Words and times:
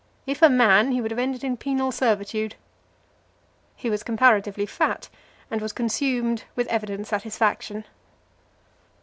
If 0.25 0.41
a 0.41 0.49
man, 0.49 0.93
he 0.93 0.99
would 0.99 1.11
have 1.11 1.19
ended 1.19 1.43
in 1.43 1.57
penal 1.57 1.91
servitude." 1.91 2.55
He 3.75 3.87
was 3.87 4.01
comparatively 4.01 4.65
fat, 4.65 5.09
and 5.51 5.61
was 5.61 5.73
consumed 5.73 6.45
with 6.55 6.65
evident 6.69 7.05
satisfaction. 7.05 7.83